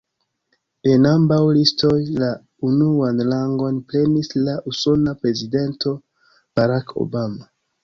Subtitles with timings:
[0.91, 2.29] En ambaŭ listoj, la
[2.71, 5.97] unuan rangon prenis la usona prezidento,
[6.57, 7.51] Barack Obama.